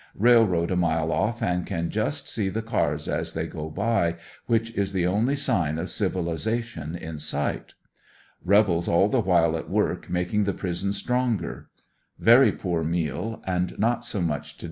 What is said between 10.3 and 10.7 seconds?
the